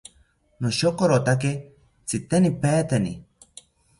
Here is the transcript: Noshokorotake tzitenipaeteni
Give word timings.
Noshokorotake 0.65 1.51
tzitenipaeteni 2.07 3.13